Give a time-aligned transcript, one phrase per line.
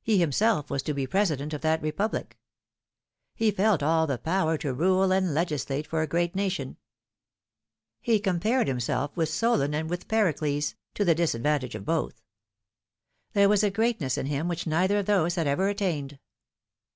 [0.00, 2.38] He himself was to be President of that Republic.
[3.34, 6.76] He felt all the power to rule and legislate for a great nation.
[8.00, 11.80] He compared himself with Solon and with Pericles, to the disadvan 278 The Fatal Three.
[11.80, 11.84] taoje of
[12.14, 12.22] both.
[13.32, 16.20] There was a, greatness in him which neither of tLose had ever attained.